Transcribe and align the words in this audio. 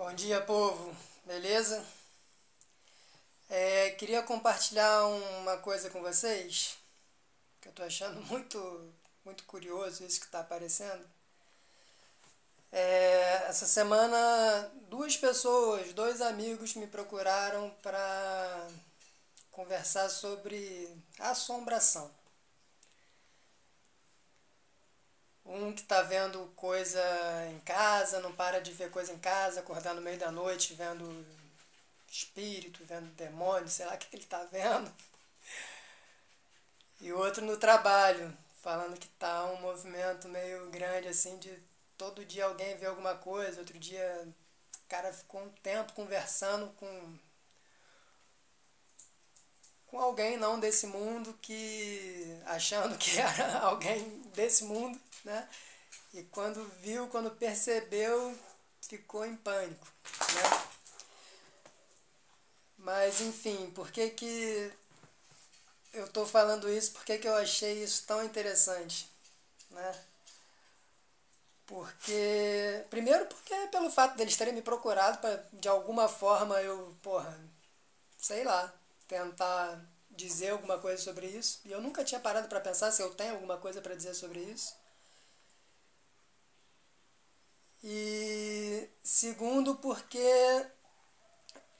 Bom 0.00 0.14
dia, 0.14 0.40
povo. 0.40 0.96
Beleza? 1.26 1.84
É, 3.50 3.90
queria 3.90 4.22
compartilhar 4.22 5.04
uma 5.04 5.58
coisa 5.58 5.90
com 5.90 6.00
vocês 6.00 6.78
que 7.60 7.68
eu 7.68 7.72
tô 7.72 7.82
achando 7.82 8.18
muito, 8.24 8.94
muito 9.26 9.44
curioso 9.44 10.02
isso 10.02 10.18
que 10.18 10.24
está 10.24 10.40
aparecendo. 10.40 11.06
É, 12.72 13.44
essa 13.46 13.66
semana, 13.66 14.72
duas 14.88 15.18
pessoas, 15.18 15.92
dois 15.92 16.22
amigos 16.22 16.74
me 16.76 16.86
procuraram 16.86 17.68
para 17.82 18.68
conversar 19.50 20.08
sobre 20.08 20.96
assombração. 21.18 22.10
Um 25.50 25.72
que 25.72 25.80
está 25.82 26.00
vendo 26.02 26.46
coisa 26.54 27.02
em 27.50 27.58
casa, 27.60 28.20
não 28.20 28.32
para 28.32 28.60
de 28.60 28.72
ver 28.72 28.90
coisa 28.90 29.12
em 29.12 29.18
casa, 29.18 29.58
acordar 29.58 29.94
no 29.94 30.00
meio 30.00 30.16
da 30.16 30.30
noite 30.30 30.74
vendo 30.74 31.26
espírito, 32.08 32.84
vendo 32.84 33.10
demônio, 33.14 33.68
sei 33.68 33.84
lá 33.86 33.94
o 33.94 33.98
que, 33.98 34.06
que 34.06 34.16
ele 34.16 34.22
está 34.22 34.44
vendo. 34.44 34.90
E 37.00 37.12
outro 37.12 37.44
no 37.44 37.56
trabalho, 37.56 38.32
falando 38.62 38.96
que 38.98 39.08
tá 39.08 39.46
um 39.46 39.60
movimento 39.60 40.28
meio 40.28 40.70
grande 40.70 41.08
assim 41.08 41.36
de 41.38 41.52
todo 41.98 42.24
dia 42.24 42.44
alguém 42.44 42.76
vê 42.76 42.86
alguma 42.86 43.16
coisa, 43.16 43.58
outro 43.60 43.78
dia 43.78 44.28
o 44.76 44.88
cara 44.88 45.12
ficou 45.12 45.42
um 45.42 45.50
tempo 45.62 45.92
conversando 45.94 46.68
com 46.76 47.18
com 49.90 49.98
alguém 49.98 50.36
não 50.36 50.60
desse 50.60 50.86
mundo 50.86 51.36
que 51.42 52.38
achando 52.46 52.96
que 52.96 53.18
era 53.18 53.58
alguém 53.60 54.22
desse 54.34 54.64
mundo 54.64 54.98
né? 55.24 55.48
E 56.12 56.22
quando 56.24 56.64
viu, 56.80 57.08
quando 57.08 57.30
percebeu, 57.30 58.36
ficou 58.82 59.24
em 59.24 59.36
pânico, 59.36 59.86
né? 60.34 60.64
Mas 62.78 63.20
enfim, 63.20 63.70
por 63.74 63.90
que 63.92 64.10
que 64.10 64.72
eu 65.92 66.06
estou 66.06 66.26
falando 66.26 66.70
isso? 66.70 66.92
Por 66.92 67.04
que 67.04 67.18
que 67.18 67.28
eu 67.28 67.34
achei 67.36 67.84
isso 67.84 68.04
tão 68.06 68.24
interessante, 68.24 69.08
né? 69.70 70.04
Porque 71.66 72.84
primeiro 72.90 73.26
porque 73.26 73.54
pelo 73.68 73.90
fato 73.90 74.16
deles 74.16 74.36
terem 74.36 74.54
me 74.54 74.62
procurado 74.62 75.18
para 75.18 75.44
de 75.52 75.68
alguma 75.68 76.08
forma 76.08 76.60
eu, 76.62 76.96
porra, 77.02 77.38
sei 78.18 78.42
lá, 78.42 78.72
tentar 79.10 79.84
dizer 80.08 80.50
alguma 80.50 80.78
coisa 80.78 81.02
sobre 81.02 81.26
isso. 81.26 81.60
E 81.64 81.72
eu 81.72 81.82
nunca 81.82 82.04
tinha 82.04 82.20
parado 82.20 82.46
para 82.48 82.60
pensar 82.60 82.92
se 82.92 83.02
eu 83.02 83.12
tenho 83.12 83.34
alguma 83.34 83.56
coisa 83.56 83.82
para 83.82 83.96
dizer 83.96 84.14
sobre 84.14 84.38
isso. 84.40 84.76
E 87.82 88.88
segundo, 89.02 89.74
porque 89.76 90.66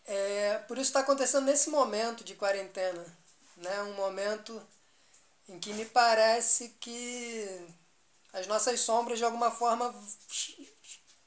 é, 0.05 0.59
por 0.67 0.77
isso 0.77 0.89
está 0.89 1.01
acontecendo 1.01 1.45
nesse 1.45 1.71
momento 1.71 2.25
de 2.25 2.35
quarentena, 2.35 3.05
né? 3.57 3.83
um 3.83 3.95
momento 3.95 4.61
em 5.49 5.59
que 5.61 5.73
me 5.73 5.85
parece 5.85 6.71
que 6.81 7.47
as 8.33 8.47
nossas 8.47 8.81
sombras 8.81 9.19
de 9.19 9.25
alguma 9.25 9.51
forma 9.51 9.95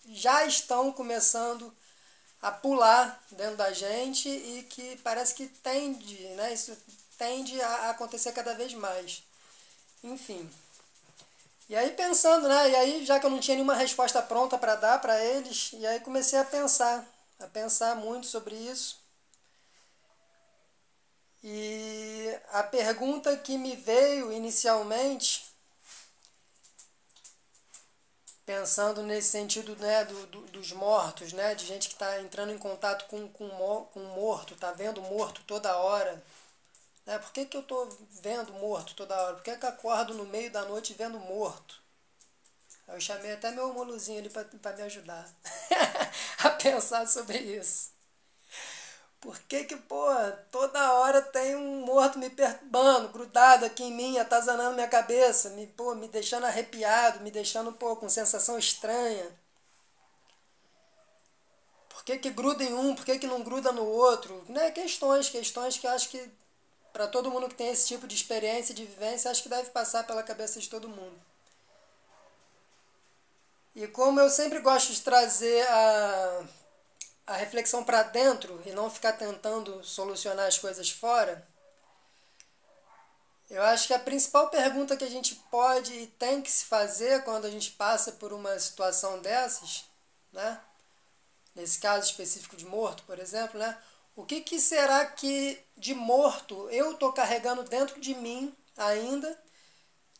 já 0.05 0.45
estão 0.45 0.91
começando 0.91 1.73
a 2.43 2.51
pular 2.51 3.23
dentro 3.31 3.55
da 3.55 3.71
gente 3.71 4.27
e 4.27 4.63
que 4.69 4.97
parece 4.97 5.33
que 5.33 5.47
tende, 5.47 6.17
né? 6.35 6.53
Isso 6.53 6.77
tende 7.17 7.59
a 7.61 7.91
acontecer 7.91 8.33
cada 8.33 8.53
vez 8.53 8.73
mais. 8.73 9.23
Enfim. 10.03 10.51
E 11.69 11.75
aí 11.75 11.91
pensando, 11.91 12.49
né? 12.49 12.69
E 12.69 12.75
aí 12.75 13.05
já 13.05 13.17
que 13.17 13.25
eu 13.25 13.29
não 13.29 13.39
tinha 13.39 13.55
nenhuma 13.55 13.75
resposta 13.75 14.21
pronta 14.21 14.57
para 14.57 14.75
dar 14.75 14.99
para 14.99 15.23
eles, 15.23 15.71
e 15.73 15.87
aí 15.87 16.01
comecei 16.01 16.37
a 16.37 16.43
pensar, 16.43 17.07
a 17.39 17.47
pensar 17.47 17.95
muito 17.95 18.27
sobre 18.27 18.55
isso. 18.55 19.01
E 21.41 22.37
a 22.51 22.63
pergunta 22.63 23.37
que 23.37 23.57
me 23.57 23.75
veio 23.77 24.33
inicialmente, 24.33 25.45
pensando 28.45 29.03
nesse 29.03 29.29
sentido 29.29 29.75
né, 29.77 30.05
do, 30.05 30.27
do 30.27 30.41
dos 30.47 30.71
mortos, 30.71 31.33
né, 31.33 31.55
de 31.55 31.65
gente 31.65 31.87
que 31.87 31.95
está 31.95 32.21
entrando 32.21 32.51
em 32.51 32.57
contato 32.57 33.05
com, 33.07 33.27
com, 33.29 33.49
com 33.93 33.99
morto, 34.15 34.53
está 34.53 34.71
vendo 34.71 35.01
morto 35.01 35.41
toda 35.45 35.77
hora, 35.77 36.23
né? 37.05 37.17
Por 37.19 37.31
que, 37.31 37.45
que 37.45 37.57
eu 37.57 37.61
estou 37.61 37.89
vendo 38.21 38.53
morto 38.53 38.95
toda 38.95 39.19
hora? 39.21 39.35
Por 39.35 39.43
que, 39.43 39.55
que 39.57 39.65
eu 39.65 39.69
acordo 39.69 40.13
no 40.13 40.25
meio 40.25 40.51
da 40.51 40.63
noite 40.65 40.93
vendo 40.93 41.19
morto? 41.19 41.81
Eu 42.87 42.99
chamei 42.99 43.33
até 43.33 43.51
meu 43.51 43.69
homolozinho 43.69 44.19
ali 44.19 44.29
para 44.29 44.75
me 44.75 44.81
ajudar 44.83 45.27
a 46.43 46.49
pensar 46.51 47.07
sobre 47.07 47.37
isso. 47.37 47.91
Por 49.23 49.39
que 49.39 49.63
que, 49.63 49.77
pô, 49.77 50.05
toda 50.51 50.95
hora 50.95 51.21
tem 51.21 51.55
um 51.55 51.85
morto 51.85 52.19
me 52.19 52.29
perturbando, 52.29 53.07
grudado 53.07 53.63
aqui 53.63 53.81
em 53.85 53.93
mim, 53.93 54.17
atazanando 54.17 54.75
minha 54.75 54.87
cabeça, 54.89 55.51
me, 55.51 55.65
pô, 55.65 55.95
me 55.95 56.09
deixando 56.09 56.45
arrepiado, 56.45 57.21
me 57.21 57.31
deixando, 57.31 57.71
pô, 57.71 57.95
com 57.95 58.09
sensação 58.09 58.59
estranha. 58.59 59.25
Por 61.87 62.03
que 62.03 62.17
que 62.17 62.31
gruda 62.31 62.65
em 62.65 62.73
um, 62.73 62.93
por 62.93 63.05
que 63.05 63.17
que 63.17 63.25
não 63.25 63.41
gruda 63.41 63.71
no 63.71 63.85
outro? 63.85 64.43
Né? 64.49 64.71
Questões, 64.71 65.29
questões 65.29 65.77
que 65.77 65.87
acho 65.87 66.09
que 66.09 66.29
para 66.91 67.07
todo 67.07 67.31
mundo 67.31 67.47
que 67.47 67.55
tem 67.55 67.69
esse 67.69 67.87
tipo 67.87 68.05
de 68.05 68.15
experiência, 68.15 68.75
de 68.75 68.85
vivência, 68.85 69.31
acho 69.31 69.41
que 69.41 69.47
deve 69.47 69.69
passar 69.69 70.05
pela 70.05 70.21
cabeça 70.21 70.59
de 70.59 70.67
todo 70.67 70.89
mundo. 70.89 71.17
E 73.73 73.87
como 73.87 74.19
eu 74.19 74.29
sempre 74.29 74.59
gosto 74.59 74.91
de 74.91 74.99
trazer 74.99 75.65
a, 75.69 76.45
a 77.25 77.35
reflexão 77.35 77.83
para 77.83 78.03
dentro 78.03 78.61
e 78.65 78.71
não 78.71 78.89
ficar 78.89 79.13
tentando 79.13 79.83
solucionar 79.83 80.47
as 80.47 80.57
coisas 80.57 80.89
fora, 80.89 81.47
eu 83.49 83.61
acho 83.63 83.87
que 83.87 83.93
a 83.93 83.99
principal 83.99 84.49
pergunta 84.49 84.97
que 84.97 85.03
a 85.03 85.09
gente 85.09 85.35
pode 85.51 85.93
e 85.93 86.07
tem 86.07 86.41
que 86.41 86.51
se 86.51 86.65
fazer 86.65 87.23
quando 87.23 87.45
a 87.45 87.51
gente 87.51 87.71
passa 87.71 88.13
por 88.13 88.33
uma 88.33 88.57
situação 88.57 89.21
dessas, 89.21 89.85
né? 90.31 90.59
nesse 91.55 91.79
caso 91.79 92.05
específico 92.05 92.55
de 92.55 92.65
morto, 92.65 93.03
por 93.03 93.19
exemplo, 93.19 93.59
né? 93.59 93.77
O 94.15 94.25
que, 94.25 94.41
que 94.41 94.59
será 94.59 95.05
que 95.05 95.59
de 95.77 95.93
morto 95.93 96.69
eu 96.69 96.91
estou 96.91 97.11
carregando 97.13 97.63
dentro 97.63 97.99
de 97.99 98.13
mim 98.15 98.55
ainda, 98.77 99.39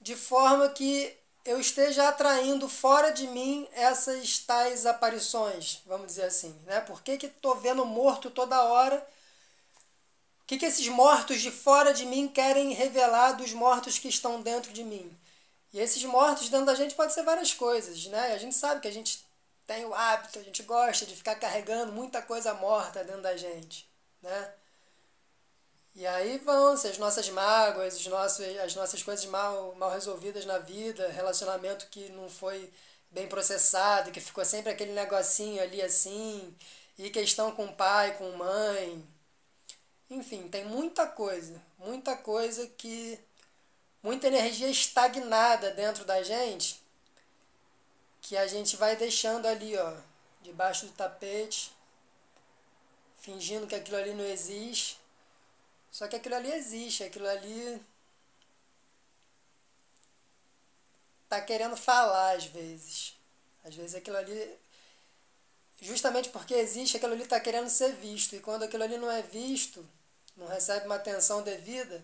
de 0.02 0.16
forma 0.16 0.69
que 0.69 1.16
eu 1.46 1.59
esteja 1.59 2.08
atraindo 2.08 2.70
fora 2.70 3.12
de 3.12 3.28
mim 3.28 3.68
essas 3.74 4.40
tais 4.40 4.86
aparições, 4.86 5.81
vamos 5.86 6.08
dizer 6.08 6.24
assim. 6.24 6.56
Né? 6.66 6.80
Por 6.81 7.02
que 7.02 7.12
estou 7.12 7.56
vendo 7.56 7.86
morto 7.86 8.30
toda 8.30 8.64
hora? 8.64 9.06
O 10.42 10.46
que, 10.46 10.58
que 10.58 10.66
esses 10.66 10.88
mortos 10.88 11.42
de 11.42 11.52
fora 11.52 11.94
de 11.94 12.06
mim 12.06 12.28
querem 12.28 12.74
revelar 12.74 13.34
dos 13.34 13.54
mortos 13.54 13.98
que 13.98 14.08
estão 14.08 14.42
dentro 14.42 14.72
de 14.72 14.84
mim? 14.84 15.18
E 15.72 15.80
esses 15.80 16.04
mortos 16.04 16.50
dentro 16.50 16.68
da 16.68 16.76
gente 16.76 16.96
pode 16.96 17.14
ser 17.14 17.24
várias 17.24 17.54
coisas, 17.54 18.06
né? 18.08 18.34
A 18.34 18.38
gente 18.38 18.56
sabe 18.56 18.81
que 18.81 18.88
a 18.88 18.94
gente 18.94 19.25
tem 19.66 19.86
o 19.86 19.94
hábito, 19.94 20.40
a 20.40 20.44
gente 20.44 20.62
gosta 20.64 21.06
de 21.06 21.16
ficar 21.16 21.36
carregando 21.36 21.92
muita 21.92 22.22
coisa 22.22 22.54
morta 22.54 23.04
dentro 23.04 23.22
da 23.22 23.36
gente, 23.36 23.90
né? 24.22 24.54
E 25.96 26.08
aí 26.08 26.40
vão-se 26.40 26.88
as 26.88 26.98
nossas 26.98 27.30
mágoas, 27.30 27.96
os 27.96 28.08
nossos, 28.08 28.46
as 28.59 28.76
nossas 28.76 29.04
coisas 29.04 29.26
mal, 29.26 29.76
mal 29.76 29.92
resolvidas 29.92 30.46
na 30.46 30.58
vida, 30.58 31.09
relacionamento 31.09 31.88
que 31.88 32.09
não 32.09 32.30
foi 32.30 32.72
bem 33.12 33.28
processado, 33.28 34.12
que 34.12 34.20
ficou 34.20 34.44
sempre 34.44 34.72
aquele 34.72 34.92
negocinho 34.94 35.62
ali 35.62 35.81
assim, 35.81 36.56
e 36.98 37.09
questão 37.12 37.52
com 37.52 37.72
pai, 37.72 38.18
com 38.18 38.31
mãe. 38.31 39.08
Enfim, 40.09 40.48
tem 40.50 40.66
muita 40.66 41.08
coisa, 41.08 41.62
muita 41.78 42.16
coisa 42.18 42.68
que. 42.68 43.20
muita 44.02 44.28
energia 44.28 44.70
estagnada 44.70 45.72
dentro 45.72 46.06
da 46.06 46.24
gente 46.24 46.81
que 48.22 48.38
a 48.38 48.48
gente 48.48 48.78
vai 48.78 48.96
deixando 48.96 49.46
ali, 49.48 49.78
ó, 49.78 49.94
debaixo 50.42 50.86
do 50.86 50.94
tapete, 50.94 51.72
fingindo 53.19 53.68
que 53.68 53.75
aquilo 53.75 53.98
ali 53.98 54.13
não 54.13 54.24
existe. 54.24 54.98
Só 55.94 56.07
que 56.07 56.16
aquilo 56.16 56.34
ali 56.36 56.51
existe, 56.51 57.04
aquilo 57.04 57.28
ali 57.28 57.80
tá 61.30 61.40
querendo 61.40 61.78
falar 61.78 62.36
às 62.36 62.45
vezes. 62.45 63.16
Às 63.63 63.75
vezes 63.75 63.94
aquilo 63.94 64.18
ali 64.18 64.60
justamente 65.80 66.30
porque 66.30 66.56
existe, 66.56 66.98
aquilo 66.98 67.13
ali 67.13 67.22
está 67.24 67.40
querendo 67.40 67.69
ser 67.69 67.94
visto. 67.94 68.36
E 68.36 68.40
quando 68.40 68.63
aquilo 68.63 68.84
ali 68.84 68.98
não 68.98 69.12
é 69.12 69.22
visto, 69.22 69.88
não 70.36 70.48
recebe 70.48 70.88
uma 70.88 70.95
atenção 70.95 71.44
devida, 71.44 72.04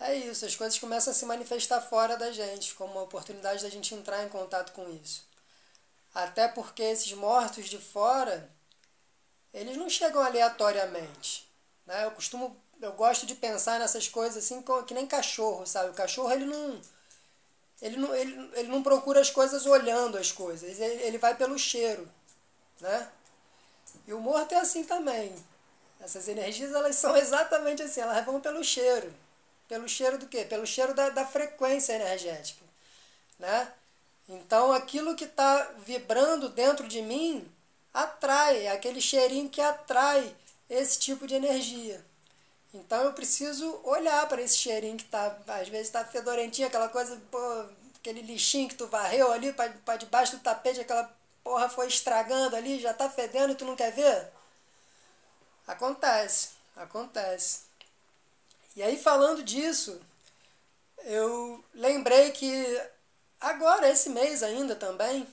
é 0.00 0.16
isso, 0.16 0.44
as 0.44 0.56
coisas 0.56 0.76
começam 0.76 1.12
a 1.12 1.14
se 1.14 1.24
manifestar 1.24 1.80
fora 1.80 2.16
da 2.16 2.32
gente, 2.32 2.74
como 2.74 2.94
uma 2.94 3.02
oportunidade 3.02 3.62
da 3.62 3.70
gente 3.70 3.94
entrar 3.94 4.24
em 4.24 4.28
contato 4.28 4.72
com 4.72 4.88
isso. 4.90 5.24
Até 6.12 6.48
porque 6.48 6.82
esses 6.82 7.12
mortos 7.12 7.68
de 7.68 7.78
fora, 7.78 8.50
eles 9.52 9.76
não 9.76 9.88
chegam 9.88 10.20
aleatoriamente. 10.20 11.48
Né? 11.86 12.04
Eu 12.04 12.10
costumo, 12.12 12.60
eu 12.80 12.92
gosto 12.92 13.26
de 13.26 13.34
pensar 13.34 13.78
nessas 13.78 14.08
coisas 14.08 14.44
assim 14.44 14.62
que 14.86 14.94
nem 14.94 15.06
cachorro, 15.06 15.66
sabe? 15.66 15.90
O 15.90 15.94
cachorro 15.94 16.32
ele 16.32 16.44
não, 16.44 16.80
ele 17.80 17.96
não, 17.96 18.14
ele, 18.14 18.50
ele 18.54 18.68
não 18.68 18.82
procura 18.82 19.20
as 19.20 19.30
coisas 19.30 19.66
olhando 19.66 20.18
as 20.18 20.32
coisas, 20.32 20.80
ele, 20.80 21.02
ele 21.02 21.18
vai 21.18 21.34
pelo 21.36 21.58
cheiro, 21.58 22.08
né? 22.80 23.08
E 24.06 24.12
o 24.12 24.20
morto 24.20 24.52
é 24.52 24.58
assim 24.58 24.84
também. 24.84 25.34
Essas 26.00 26.28
energias 26.28 26.72
elas 26.72 26.96
são 26.96 27.16
exatamente 27.16 27.82
assim, 27.82 28.00
elas 28.00 28.24
vão 28.24 28.40
pelo 28.40 28.62
cheiro. 28.62 29.12
Pelo 29.68 29.88
cheiro 29.88 30.18
do 30.18 30.26
quê? 30.26 30.44
Pelo 30.44 30.66
cheiro 30.66 30.94
da, 30.94 31.08
da 31.08 31.26
frequência 31.26 31.94
energética. 31.94 32.64
Né? 33.38 33.72
Então 34.28 34.72
aquilo 34.72 35.16
que 35.16 35.24
está 35.24 35.70
vibrando 35.84 36.48
dentro 36.50 36.86
de 36.86 37.00
mim 37.02 37.50
atrai, 37.92 38.66
é 38.66 38.72
aquele 38.72 39.00
cheirinho 39.00 39.48
que 39.48 39.60
atrai 39.60 40.34
esse 40.68 40.98
tipo 40.98 41.26
de 41.26 41.34
energia. 41.34 42.04
Então 42.74 43.04
eu 43.04 43.12
preciso 43.12 43.80
olhar 43.84 44.28
para 44.28 44.42
esse 44.42 44.56
cheirinho 44.58 44.96
que 44.96 45.04
tá, 45.04 45.38
às 45.46 45.68
vezes 45.68 45.86
está 45.86 46.04
fedorentinho, 46.04 46.66
aquela 46.66 46.88
coisa, 46.88 47.16
pô, 47.30 47.38
aquele 47.94 48.20
lixinho 48.20 48.68
que 48.68 48.74
tu 48.74 48.88
varreu 48.88 49.30
ali 49.30 49.52
para 49.52 49.96
debaixo 49.96 50.36
do 50.36 50.42
tapete, 50.42 50.80
aquela 50.80 51.08
porra 51.44 51.68
foi 51.68 51.86
estragando 51.86 52.56
ali, 52.56 52.80
já 52.80 52.92
tá 52.92 53.08
fedendo 53.08 53.52
e 53.52 53.54
tu 53.54 53.64
não 53.64 53.76
quer 53.76 53.92
ver? 53.92 54.28
Acontece, 55.68 56.50
acontece. 56.74 57.60
E 58.74 58.82
aí 58.82 58.98
falando 58.98 59.44
disso, 59.44 60.00
eu 61.04 61.64
lembrei 61.72 62.32
que 62.32 62.82
agora, 63.40 63.88
esse 63.88 64.10
mês 64.10 64.42
ainda 64.42 64.74
também, 64.74 65.28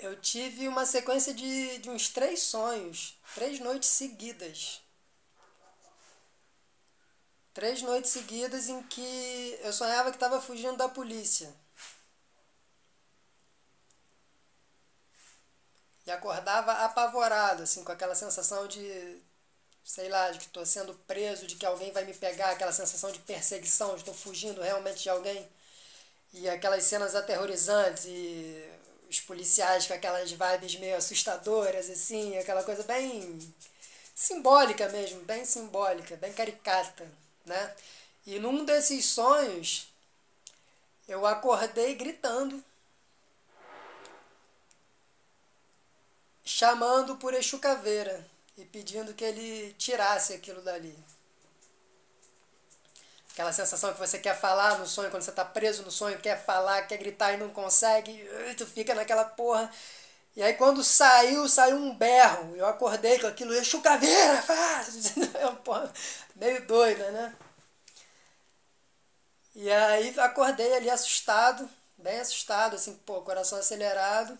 eu 0.00 0.20
tive 0.20 0.66
uma 0.66 0.84
sequência 0.84 1.32
de, 1.32 1.78
de 1.78 1.90
uns 1.90 2.08
três 2.08 2.42
sonhos, 2.42 3.16
três 3.34 3.60
noites 3.60 3.88
seguidas. 3.88 4.82
Três 7.52 7.82
noites 7.82 8.10
seguidas 8.10 8.68
em 8.68 8.82
que 8.84 9.58
eu 9.62 9.72
sonhava 9.72 10.10
que 10.10 10.16
estava 10.16 10.40
fugindo 10.40 10.76
da 10.76 10.88
polícia. 10.88 11.52
E 16.06 16.10
acordava 16.10 16.72
apavorado, 16.84 17.62
assim, 17.64 17.84
com 17.84 17.92
aquela 17.92 18.14
sensação 18.14 18.66
de, 18.68 19.20
sei 19.84 20.08
lá, 20.08 20.30
de 20.30 20.38
que 20.38 20.46
estou 20.46 20.64
sendo 20.64 20.94
preso, 21.06 21.46
de 21.46 21.56
que 21.56 21.66
alguém 21.66 21.92
vai 21.92 22.04
me 22.04 22.14
pegar, 22.14 22.50
aquela 22.50 22.72
sensação 22.72 23.10
de 23.10 23.18
perseguição, 23.20 23.94
de 23.94 24.00
estou 24.00 24.14
fugindo 24.14 24.62
realmente 24.62 25.02
de 25.02 25.10
alguém. 25.10 25.48
E 26.32 26.48
aquelas 26.48 26.84
cenas 26.84 27.14
aterrorizantes 27.14 28.04
e 28.06 28.64
os 29.08 29.20
policiais 29.20 29.86
com 29.86 29.94
aquelas 29.94 30.30
vibes 30.30 30.76
meio 30.76 30.96
assustadoras, 30.96 31.90
assim, 31.90 32.38
aquela 32.38 32.62
coisa 32.62 32.84
bem 32.84 33.38
simbólica 34.14 34.88
mesmo, 34.90 35.20
bem 35.22 35.44
simbólica, 35.44 36.16
bem 36.16 36.32
caricata, 36.32 37.10
né? 37.50 37.74
E 38.26 38.38
num 38.38 38.64
desses 38.64 39.04
sonhos, 39.04 39.88
eu 41.08 41.26
acordei 41.26 41.94
gritando, 41.96 42.62
chamando 46.44 47.16
por 47.16 47.34
Exu 47.34 47.58
Caveira 47.58 48.24
e 48.56 48.64
pedindo 48.64 49.12
que 49.14 49.24
ele 49.24 49.74
tirasse 49.74 50.32
aquilo 50.32 50.62
dali. 50.62 50.96
Aquela 53.32 53.52
sensação 53.52 53.92
que 53.92 53.98
você 53.98 54.18
quer 54.18 54.38
falar 54.38 54.78
no 54.78 54.86
sonho, 54.86 55.10
quando 55.10 55.22
você 55.22 55.30
está 55.30 55.44
preso 55.44 55.82
no 55.82 55.90
sonho, 55.90 56.20
quer 56.20 56.44
falar, 56.44 56.82
quer 56.82 56.98
gritar 56.98 57.32
e 57.32 57.36
não 57.36 57.50
consegue, 57.50 58.28
tu 58.56 58.66
fica 58.66 58.94
naquela 58.94 59.24
porra. 59.24 59.72
E 60.36 60.42
aí 60.42 60.54
quando 60.54 60.82
saiu, 60.82 61.48
saiu 61.48 61.76
um 61.76 61.94
berro. 61.94 62.56
Eu 62.56 62.66
acordei 62.66 63.18
com 63.18 63.26
aquilo, 63.26 63.54
Exu 63.54 63.80
Caveira, 63.82 64.42
porra, 65.64 65.92
meio 66.36 66.66
doida, 66.66 67.10
né? 67.10 67.36
E 69.54 69.70
aí 69.70 70.18
acordei 70.18 70.74
ali 70.74 70.88
assustado, 70.90 71.68
bem 71.98 72.18
assustado, 72.20 72.76
assim, 72.76 72.94
pô, 73.06 73.22
coração 73.22 73.58
acelerado. 73.58 74.36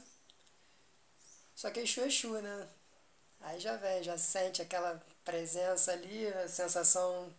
Só 1.54 1.70
que 1.70 1.81
Exu, 1.81 2.00
Exu, 2.02 2.32
né? 2.40 2.69
Aí 3.40 3.58
já 3.60 3.76
vem, 3.76 4.02
já 4.02 4.16
sente 4.19 4.62
aquela 4.62 5.02
presença 5.25 5.92
ali, 5.92 6.28
a 6.28 6.48
sensação 6.48 7.32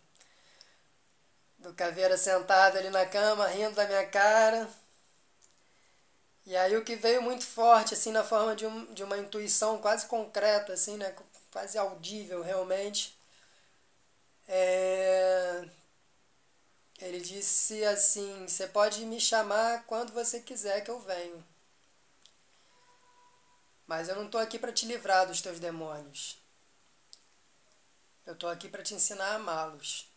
do 1.58 1.72
Caveira 1.74 2.16
sentado 2.16 2.76
ali 2.76 2.90
na 2.90 3.06
cama, 3.06 3.46
rindo 3.48 3.74
da 3.74 3.86
minha 3.86 4.06
cara. 4.08 4.68
E 6.44 6.56
aí 6.56 6.76
o 6.76 6.84
que 6.84 6.96
veio 6.96 7.22
muito 7.22 7.44
forte, 7.44 7.94
assim, 7.94 8.10
na 8.12 8.24
forma 8.24 8.56
de, 8.56 8.66
um, 8.66 8.92
de 8.92 9.04
uma 9.04 9.18
intuição 9.18 9.78
quase 9.78 10.06
concreta, 10.06 10.72
assim, 10.72 10.96
né? 10.96 11.14
Quase 11.50 11.78
audível, 11.78 12.42
realmente. 12.42 13.16
É... 14.48 15.68
Ele 16.98 17.20
disse 17.20 17.84
assim, 17.84 18.46
você 18.46 18.66
pode 18.66 19.04
me 19.06 19.20
chamar 19.20 19.84
quando 19.86 20.12
você 20.12 20.40
quiser 20.40 20.82
que 20.82 20.90
eu 20.90 21.00
venho. 21.00 21.44
Mas 23.86 24.08
eu 24.08 24.16
não 24.16 24.26
estou 24.26 24.40
aqui 24.40 24.58
para 24.58 24.72
te 24.72 24.86
livrar 24.86 25.26
dos 25.26 25.42
teus 25.42 25.60
demônios. 25.60 26.38
Eu 28.24 28.34
estou 28.34 28.48
aqui 28.48 28.68
para 28.68 28.82
te 28.82 28.94
ensinar 28.94 29.32
a 29.32 29.34
amá-los. 29.34 30.08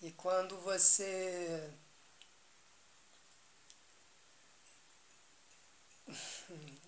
E 0.00 0.12
quando 0.12 0.56
você 0.58 1.72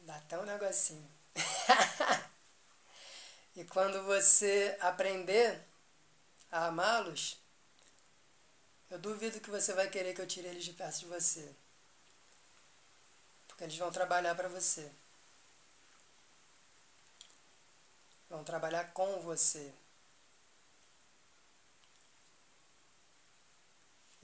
dá 0.06 0.16
até 0.16 0.38
um 0.38 0.44
negocinho. 0.44 1.08
e 3.54 3.64
quando 3.64 4.02
você 4.04 4.76
aprender 4.80 5.60
a 6.50 6.66
amá-los, 6.66 7.36
eu 8.88 8.98
duvido 8.98 9.40
que 9.40 9.50
você 9.50 9.74
vai 9.74 9.90
querer 9.90 10.14
que 10.14 10.20
eu 10.20 10.26
tire 10.26 10.48
eles 10.48 10.64
de 10.64 10.72
perto 10.72 11.00
de 11.00 11.06
você. 11.06 11.54
Porque 13.48 13.64
eles 13.64 13.76
vão 13.76 13.90
trabalhar 13.90 14.34
para 14.34 14.48
você. 14.48 14.90
Vão 18.30 18.44
trabalhar 18.44 18.92
com 18.92 19.20
você. 19.20 19.74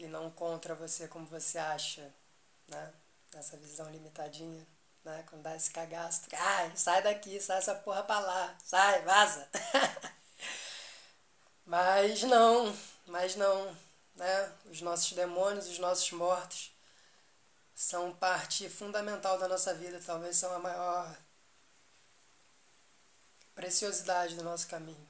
e 0.02 0.06
não 0.08 0.28
contra 0.32 0.74
você 0.74 1.06
como 1.06 1.24
você 1.26 1.58
acha, 1.58 2.12
né? 2.66 2.92
Nessa 3.32 3.56
visão 3.56 3.88
limitadinha, 3.88 4.66
né? 5.04 5.24
Quando 5.28 5.42
dá 5.42 5.56
esse 5.56 5.70
cagaço, 5.70 6.22
ai, 6.32 6.72
sai 6.76 7.02
daqui, 7.02 7.40
sai 7.40 7.58
essa 7.58 7.74
porra 7.74 8.02
pra 8.02 8.18
lá, 8.20 8.56
sai, 8.64 9.02
vaza. 9.02 9.48
mas 11.66 12.22
não, 12.22 12.76
mas 13.06 13.36
não, 13.36 13.76
né? 14.14 14.52
Os 14.66 14.80
nossos 14.80 15.12
demônios, 15.12 15.68
os 15.68 15.78
nossos 15.78 16.10
mortos 16.12 16.72
são 17.74 18.14
parte 18.14 18.68
fundamental 18.68 19.38
da 19.38 19.48
nossa 19.48 19.74
vida, 19.74 20.00
talvez 20.04 20.36
são 20.36 20.54
a 20.54 20.58
maior 20.58 21.16
preciosidade 23.54 24.36
do 24.36 24.44
nosso 24.44 24.68
caminho. 24.68 25.08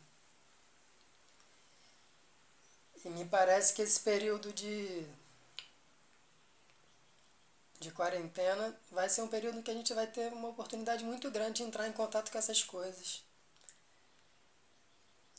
E 3.04 3.08
me 3.08 3.24
parece 3.24 3.74
que 3.74 3.82
esse 3.82 4.00
período 4.00 4.52
de, 4.52 5.06
de 7.82 7.90
quarentena 7.90 8.78
vai 8.90 9.08
ser 9.08 9.22
um 9.22 9.28
período 9.28 9.62
que 9.62 9.70
a 9.70 9.74
gente 9.74 9.92
vai 9.92 10.06
ter 10.06 10.32
uma 10.32 10.48
oportunidade 10.48 11.04
muito 11.04 11.30
grande 11.30 11.62
de 11.62 11.62
entrar 11.64 11.88
em 11.88 11.92
contato 11.92 12.30
com 12.30 12.38
essas 12.38 12.62
coisas. 12.62 13.24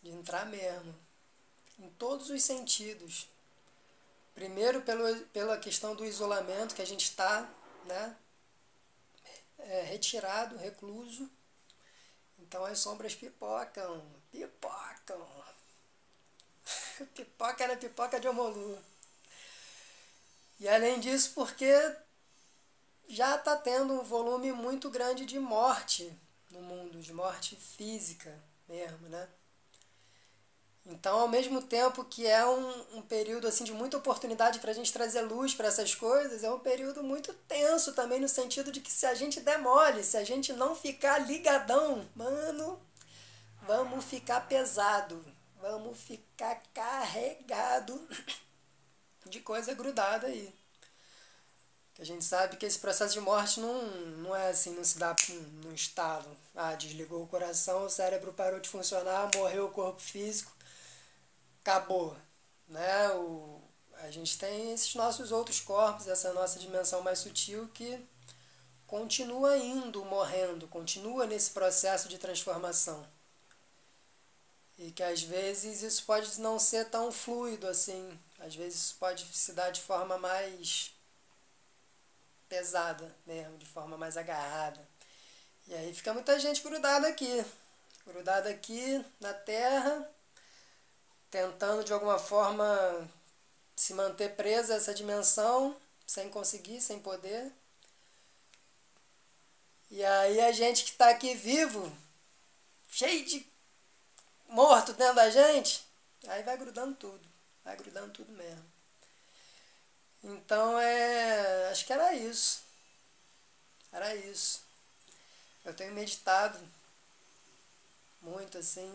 De 0.02 0.10
entrar 0.10 0.46
mesmo. 0.46 0.94
Em 1.80 1.90
todos 1.92 2.30
os 2.30 2.44
sentidos. 2.44 3.30
Primeiro 4.36 4.82
pelo, 4.82 5.26
pela 5.28 5.58
questão 5.58 5.96
do 5.96 6.06
isolamento, 6.06 6.76
que 6.76 6.82
a 6.82 6.86
gente 6.86 7.06
está 7.06 7.50
né, 7.86 8.18
é, 9.60 9.82
retirado, 9.84 10.58
recluso. 10.58 11.30
Então 12.38 12.66
as 12.66 12.80
sombras 12.80 13.16
pipocam, 13.16 14.04
pipocam. 14.32 15.26
pipoca 17.16 17.64
era 17.64 17.78
pipoca 17.78 18.20
de 18.20 18.28
Omolu. 18.28 18.84
E 20.60 20.68
além 20.68 21.00
disso, 21.00 21.32
porque 21.34 21.72
já 23.14 23.36
está 23.36 23.56
tendo 23.56 23.94
um 23.94 24.04
volume 24.04 24.52
muito 24.52 24.90
grande 24.90 25.26
de 25.26 25.40
morte 25.40 26.12
no 26.52 26.62
mundo, 26.62 27.00
de 27.00 27.14
morte 27.14 27.56
física 27.56 28.34
mesmo, 28.68 29.08
né? 29.10 29.28
Então, 30.86 31.20
ao 31.20 31.28
mesmo 31.30 31.62
tempo 31.62 32.04
que 32.04 32.28
é 32.28 32.46
um, 32.46 32.98
um 32.98 33.02
período 33.02 33.48
assim 33.48 33.64
de 33.64 33.72
muita 33.72 33.98
oportunidade 33.98 34.60
para 34.60 34.72
a 34.72 34.74
gente 34.74 34.92
trazer 34.92 35.22
luz 35.22 35.56
para 35.56 35.68
essas 35.68 35.96
coisas, 35.96 36.44
é 36.44 36.52
um 36.52 36.60
período 36.60 37.02
muito 37.02 37.34
tenso 37.48 37.94
também 37.94 38.20
no 38.20 38.28
sentido 38.28 38.70
de 38.72 38.82
que 38.82 38.92
se 38.92 39.06
a 39.06 39.14
gente 39.14 39.40
demole, 39.40 40.04
se 40.04 40.18
a 40.18 40.24
gente 40.24 40.52
não 40.52 40.76
ficar 40.76 41.20
ligadão, 41.20 42.06
mano, 42.16 42.82
vamos 43.66 44.04
ficar 44.04 44.42
pesado 44.42 45.24
vamos 45.64 45.98
ficar 45.98 46.62
carregado 46.74 47.98
de 49.26 49.40
coisa 49.40 49.74
grudada 49.74 50.28
aí. 50.28 50.54
Que 51.94 52.02
a 52.02 52.06
gente 52.06 52.26
sabe 52.26 52.58
que 52.58 52.66
esse 52.66 52.80
processo 52.80 53.14
de 53.14 53.20
morte 53.20 53.60
não, 53.60 53.86
não 54.18 54.36
é 54.36 54.50
assim, 54.50 54.72
não 54.72 54.84
se 54.84 54.98
dá 54.98 55.16
num 55.64 55.74
estalo. 55.74 56.36
Ah, 56.56 56.74
desligou 56.76 57.24
o 57.24 57.28
coração, 57.28 57.86
o 57.86 57.90
cérebro 57.90 58.34
parou 58.34 58.60
de 58.60 58.70
funcionar, 58.70 59.30
morreu 59.36 59.66
o 59.66 59.72
corpo 59.72 60.02
físico, 60.02 60.52
acabou. 61.62 62.16
Né? 62.68 63.10
O, 63.12 63.62
a 64.02 64.10
gente 64.10 64.38
tem 64.38 64.74
esses 64.74 64.96
nossos 64.96 65.32
outros 65.32 65.60
corpos, 65.60 66.08
essa 66.08 66.34
nossa 66.34 66.60
dimensão 66.60 67.02
mais 67.02 67.20
sutil 67.20 67.70
que 67.74 68.00
continua 68.88 69.58
indo, 69.58 70.04
morrendo, 70.06 70.68
continua 70.68 71.26
nesse 71.26 71.52
processo 71.52 72.10
de 72.10 72.18
transformação. 72.18 73.06
E 74.78 74.92
que 74.92 75.04
às 75.04 75.22
vezes 75.22 75.82
isso 75.84 76.04
pode 76.06 76.40
não 76.42 76.60
ser 76.60 76.90
tão 76.90 77.12
fluido 77.12 77.68
assim, 77.68 78.20
às 78.40 78.56
vezes 78.56 78.80
isso 78.80 78.96
pode 79.00 79.26
se 79.26 79.54
dar 79.54 79.70
de 79.72 79.82
forma 79.82 80.18
mais 80.18 80.93
pesada 82.50 83.16
mesmo, 83.26 83.58
de 83.58 83.66
forma 83.66 83.98
mais 83.98 84.18
agarrada. 84.18 84.88
E 85.68 85.74
aí 85.74 85.94
fica 85.94 86.14
muita 86.14 86.40
gente 86.40 86.62
grudada 86.62 87.08
aqui, 87.08 87.46
grudada 88.06 88.50
aqui 88.50 89.04
na 89.20 89.34
terra, 89.34 90.10
tentando 91.32 91.84
de 91.84 91.94
alguma 91.94 92.20
forma 92.20 93.10
se 93.76 93.94
manter 93.94 94.36
presa 94.36 94.74
a 94.74 94.78
essa 94.78 94.94
dimensão, 94.94 95.76
sem 96.06 96.30
conseguir, 96.30 96.82
sem 96.82 97.00
poder. 97.00 97.52
E 99.90 100.04
aí 100.04 100.42
a 100.42 100.52
gente 100.52 100.84
que 100.84 100.92
está 100.92 101.10
aqui 101.10 101.36
vivo, 101.36 101.92
cheio 102.90 103.26
de 103.26 103.48
morto 104.48 104.94
dentro 104.94 105.16
da 105.16 105.30
gente, 105.30 105.88
aí 106.28 106.44
vai 106.44 106.58
grudando 106.58 106.96
tudo. 106.96 107.34
Vai 107.64 107.78
grudando 107.78 108.12
tudo 108.12 108.32
mesmo. 108.34 108.73
Então 110.24 110.80
é. 110.80 111.70
Acho 111.70 111.86
que 111.86 111.94
era 111.94 112.14
isso. 112.14 112.64
Era 113.92 114.16
isso. 114.16 114.62
Eu 115.66 115.74
tenho 115.74 115.94
meditado 115.94 116.60
muito 118.22 118.58
assim. 118.58 118.92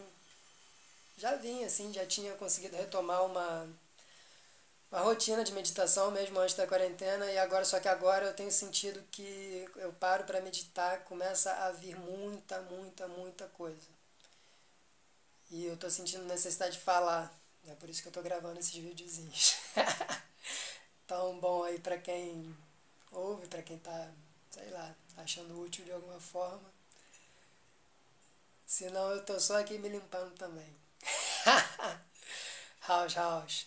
Já 1.17 1.37
vinha 1.37 1.67
assim, 1.67 1.93
já 1.93 2.07
tinha 2.07 2.35
conseguido 2.37 2.77
retomar 2.77 3.25
uma 3.25 3.69
uma 4.91 5.01
rotina 5.01 5.45
de 5.45 5.53
meditação 5.53 6.11
mesmo 6.11 6.39
antes 6.41 6.55
da 6.55 6.67
quarentena 6.67 7.31
e 7.31 7.39
agora 7.39 7.65
só 7.65 7.79
que 7.79 7.89
agora 7.89 8.27
eu 8.27 8.35
tenho 8.35 8.51
sentido 8.51 9.03
que 9.11 9.69
eu 9.77 9.93
paro 9.95 10.25
para 10.25 10.41
meditar 10.41 11.05
começa 11.05 11.53
a 11.53 11.73
vir 11.73 11.95
muita 11.97 12.61
muita 12.63 13.07
muita 13.07 13.47
coisa 13.49 13.87
e 15.51 15.67
eu 15.67 15.77
tô 15.77 15.91
sentindo 15.91 16.25
necessidade 16.25 16.77
de 16.77 16.81
falar 16.83 17.31
é 17.67 17.75
por 17.75 17.89
isso 17.91 18.01
que 18.01 18.09
eu 18.09 18.13
tô 18.13 18.23
gravando 18.23 18.59
esses 18.59 18.75
videozinhos 18.75 19.57
tão 21.09 21.41
bom 21.41 21.65
aí 21.65 21.81
para 21.81 21.99
quem 21.99 22.55
ouve 23.11 23.49
para 23.49 23.63
quem 23.63 23.79
tá 23.79 24.13
sei 24.51 24.71
lá 24.71 24.95
achando 25.17 25.61
útil 25.61 25.85
de 25.85 25.91
alguma 25.91 26.21
forma. 26.21 26.71
Senão 28.67 29.11
eu 29.11 29.25
tô 29.25 29.41
só 29.41 29.59
aqui 29.59 29.79
me 29.79 29.89
limpando 29.89 30.35
também. 30.37 30.77
House 32.87 33.15
house 33.15 33.67